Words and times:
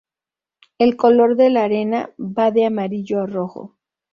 El 0.79 0.97
color 1.03 1.35
de 1.41 1.51
la 1.51 1.63
arena 1.65 2.09
va 2.19 2.49
de 2.49 2.65
amarillo 2.65 3.21
a 3.21 3.27
rojo. 3.27 3.77